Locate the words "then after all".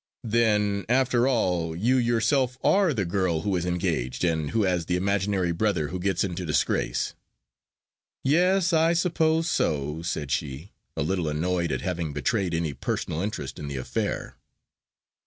0.23-1.75